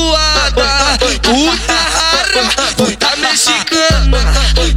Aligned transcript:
tatuada, 0.00 0.98
puta 1.22 1.72
rara, 1.72 2.74
puta 2.76 3.16
mexicana, 3.16 4.18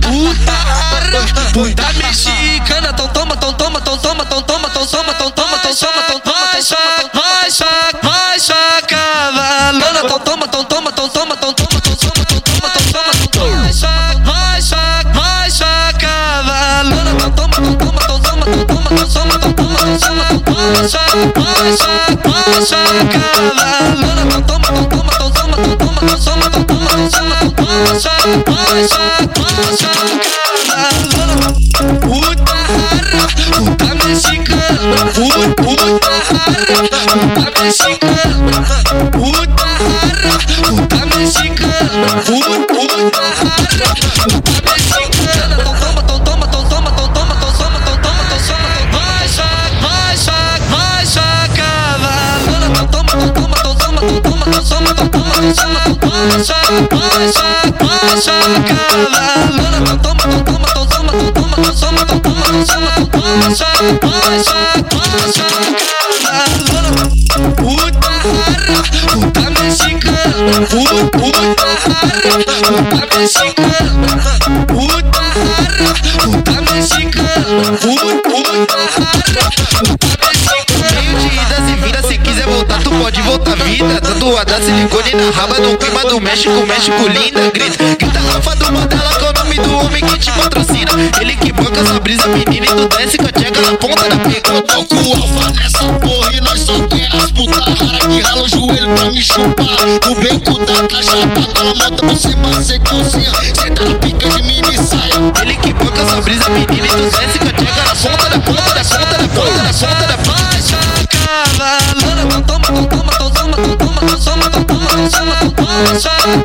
puta 0.02 0.52
rara, 0.52 1.22
puta 1.54 1.94
mexicana. 1.94 2.94
Tão 2.94 3.08
toma, 3.10 3.38
tão 3.38 3.54
toma, 3.54 3.82
tão 3.82 3.98
toma, 3.98 4.26
tão 4.26 4.42
toma, 4.42 4.70
tão 4.70 4.86
toma, 4.86 5.14
tão 5.14 5.32
toma, 5.32 5.58
tão 5.60 5.76
toma, 5.76 6.04
tão 6.04 6.20
toma, 6.20 6.36
vai 6.52 6.62
chaca, 6.62 7.10
vai 7.14 7.52
chaca, 7.52 8.00
vai 8.04 8.40
chacavalona. 8.40 10.10
Tão 10.10 10.20
toma, 10.20 10.48
tão 10.48 10.64
toma, 10.66 10.92
tão 10.92 11.10
toma, 11.10 11.36
tão 11.38 11.54
toma, 11.54 11.82
tão 11.82 11.96
toma, 11.96 12.26
tão 12.26 12.40
toma, 12.42 12.70
tão 12.70 12.82
toma, 12.92 13.12
tão 13.14 13.28
toma, 13.28 13.54
vai 13.54 13.74
chaca, 13.74 14.20
vai 14.24 14.62
chaca, 14.62 15.14
chacavalona. 15.52 17.16
Tão 17.20 17.32
toma, 17.32 17.56
tão 17.56 17.76
toma, 17.76 18.02
tão 18.02 18.20
toma, 18.20 18.46
tão 18.46 18.46
toma, 18.46 18.46
tão 18.46 18.66
toma, 18.66 18.90
tão 18.90 19.08
toma, 19.08 19.40
tão 19.40 19.54
toma, 19.54 19.78
tão 19.78 20.00
toma, 20.00 20.33
Passa, 20.64 20.98
passa, 21.36 21.92
passa, 22.24 22.78
cavalona 23.12 24.22
Então 24.24 24.42
toma, 24.44 24.68
então 24.70 24.86
toma, 24.88 25.12
então 25.14 25.30
toma, 25.30 25.58
então 25.60 25.76
toma, 25.76 26.00
então 26.02 26.18
toma, 26.18 26.40
então 26.40 26.48
toma, 26.48 26.48
então 26.48 26.64
toma, 26.64 27.02
então 27.04 27.52
toma 27.52 27.84
Passa, 27.84 28.14
passa, 28.46 29.04
passa, 29.36 29.90
cavalona 30.64 31.50
Puta 32.00 32.54
rara, 32.54 33.28
puta 33.58 33.90
mexicana 34.06 35.04
Puta 35.14 35.82
rara, 36.16 36.80
puta 37.12 37.48
mexicana 37.62 38.58
Puta 39.12 39.68
rara, 39.68 40.40
puta 40.70 41.02
mexicana 41.08 42.12
Puta 42.26 43.22
rara 43.22 44.33
soma, 54.62 54.94
toma, 54.94 55.54
soma, 55.54 55.80
toma, 56.00 56.44
só, 56.44 56.54
toma, 56.90 57.32
só, 57.32 57.44
toma, 57.80 58.18
só, 58.22 58.32
toma, 58.62 59.24
Não 59.86 59.98
toma, 59.98 60.26
não 60.28 60.44
toma, 60.44 60.68
não 60.74 60.86
toma, 60.86 61.12
não 61.12 61.32
toma, 61.32 61.58
não 61.58 61.76
soma, 61.76 62.06
não 62.06 62.20
toma, 62.20 62.48
não 62.52 62.66
soma, 62.66 62.92
não 62.98 63.06
toma, 63.08 63.56
só, 63.56 63.66
toma, 64.00 64.44
só, 64.44 64.54
toma, 64.90 65.26
só, 65.34 65.44
cavalona. 66.54 67.04
Puta 67.56 68.04
puta. 71.12 71.54
Meio 80.92 81.18
de 81.18 81.28
idas 81.28 81.70
e 81.70 81.76
vidas, 81.76 82.06
se 82.06 82.18
quiser 82.18 82.48
voltar, 82.48 82.82
tu 82.84 82.92
pode 82.92 83.22
voltar 83.22 83.56
vida. 83.56 84.03
Tatuada 84.24 84.58
silicone 84.62 85.16
na 85.16 85.32
raba 85.32 85.60
no 85.60 85.76
clima 85.76 86.00
do 86.06 86.22
México, 86.22 86.66
México 86.66 87.08
linda. 87.10 87.52
Grita, 87.52 87.84
grita 88.00 88.20
Rafa 88.32 88.56
do 88.56 88.72
Mandela, 88.72 89.14
que 89.16 89.26
é 89.26 89.30
o 89.30 89.34
nome 89.34 89.56
do 89.56 89.78
homem 89.80 90.02
que 90.02 90.18
te 90.18 90.32
patrocina. 90.32 90.92
Ele 91.20 91.36
que 91.36 91.52
banca 91.52 91.82
essa 91.82 92.00
brisa, 92.00 92.28
menina, 92.30 92.66
e 92.66 92.70
tu 92.70 92.88
desce 92.88 93.18
com 93.18 93.28
a 93.28 93.32
tcheca 93.34 93.62
na 93.62 93.76
ponta 93.76 94.10
da 94.10 94.16
pica. 94.24 94.62
Tô 94.62 94.86
com 94.86 94.96
o 94.96 95.14
alfa 95.14 95.52
nessa 95.60 95.84
porra 96.00 96.32
e 96.32 96.40
nós 96.40 96.62
só 96.62 96.80
tem 96.88 97.06
as 97.06 97.32
puta 97.32 97.60
rara 97.60 98.08
que 98.08 98.22
rala 98.22 98.44
o 98.44 98.48
joelho 98.48 98.96
pra 98.96 99.12
me 99.12 99.22
chupar. 99.22 99.66
No 100.08 100.16
beco 100.16 100.58
da 100.60 100.88
caixa, 100.88 101.18
ela 101.56 101.76
monta 101.76 102.06
por 102.08 102.18
cima, 102.18 102.50
cozinha. 102.90 103.32
Cê 103.56 103.70
tá 103.72 103.84
na 103.84 103.96
pica 103.96 104.30
de 104.30 104.44
mini 104.44 104.78
saia. 104.78 105.16
Ele 105.42 105.56
que 105.58 105.74
banca 105.74 106.02
essa 106.02 106.22
brisa, 106.22 106.50
menina, 106.50 106.88
e 106.88 106.90
tu 106.90 107.18
desce 107.18 107.40
com 107.40 107.50
a 107.50 107.52
tcheca 107.52 107.84
na 107.84 107.94
ponta 107.94 108.30
da 108.30 108.40
ponta 108.40 108.74
da 108.74 108.84
ponta 108.86 109.18
da 109.18 109.28
ponta 109.28 109.64
da 109.64 109.74
ponta 109.74 110.08
da 110.08 110.13
Puta 116.24 116.40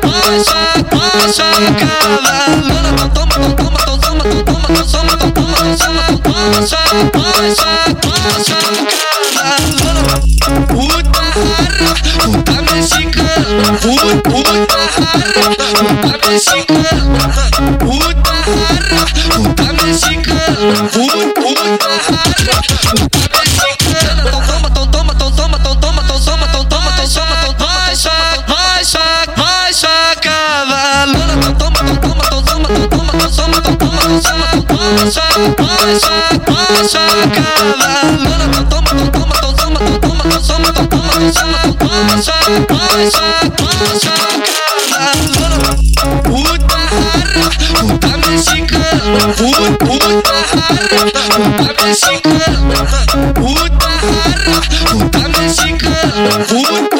mexicana, 13.07 13.69
puta 19.39 19.73
mexicana, 19.73 20.89
puta 20.91 21.79
Puta 54.85 55.27
mexicana, 55.29 56.45
puta, 56.47 56.98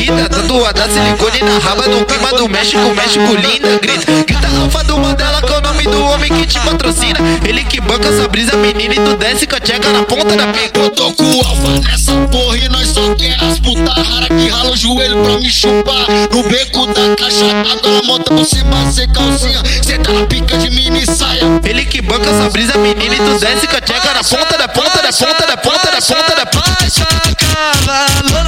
vida. 0.00 0.28
Tatuada 0.28 0.88
silicone 0.88 1.42
na 1.42 1.58
raba 1.58 1.86
no 1.86 2.04
clima 2.06 2.32
do 2.32 2.48
México, 2.48 2.94
México 2.94 3.34
linda. 3.34 3.78
Grita, 3.78 4.12
grita 4.26 4.48
Rafa 4.48 4.84
do 4.84 4.98
Mandela, 4.98 5.42
que 5.42 5.52
é 5.52 5.58
o 5.58 5.60
nome 5.60 5.84
do 5.84 6.04
homem 6.06 6.32
que 6.32 6.46
te 6.46 6.58
patrocina. 6.60 7.18
Ele 7.44 7.62
que 7.64 7.80
banca 7.80 8.08
essa 8.08 8.26
brisa, 8.26 8.56
menina, 8.56 8.94
e 8.94 9.00
tu 9.00 9.16
desce 9.16 9.46
com 9.46 9.56
a 9.56 9.60
tcheca 9.60 9.92
na 9.92 10.02
ponta 10.04 10.34
da 10.36 10.46
pica. 10.48 10.80
Eu 10.80 10.90
tô 10.90 11.12
com 11.12 11.22
o 11.22 11.46
alfa 11.46 11.88
nessa 11.88 12.12
porra 12.32 12.56
e 12.56 12.68
nós 12.70 12.88
só 12.88 13.14
tem 13.14 13.32
as 13.34 13.58
puta 13.58 13.92
rara 13.92 14.28
que 14.28 14.48
rala 14.48 14.70
o 14.70 14.76
joelho 14.76 15.22
pra 15.22 15.38
me 15.38 15.50
chupar. 15.50 16.06
No 16.32 16.42
beco 16.44 16.86
da 16.86 17.16
caixa, 17.16 17.44
ela 17.44 18.02
monta 18.04 18.34
por 18.34 18.44
cima, 18.44 18.90
sem 18.90 19.08
calcinha. 19.10 19.62
Cê 19.82 19.98
tá 19.98 20.12
na 20.12 20.24
pica 20.26 20.56
de 20.56 20.70
mini 20.70 21.04
saia. 21.04 21.44
Ele 21.62 21.84
que 21.84 22.00
banca 22.00 22.30
essa 22.30 22.48
brisa, 22.48 22.78
menina, 22.78 23.14
e 23.14 23.18
tu 23.18 23.38
desce 23.38 23.66
com 23.66 23.76
a 23.76 23.80
tcheca 23.80 24.14
na 24.14 24.24
ponta 24.24 24.56
da 24.56 24.68
ponta 24.68 25.02
da 25.02 25.12
ponta 25.12 25.46
da 25.46 25.56
ponta 25.56 25.90
da 25.90 26.00
ponta 26.00 26.36
da 26.36 26.46
ponta. 26.46 26.76
Vai 26.80 26.90
chacavalona. 26.90 28.39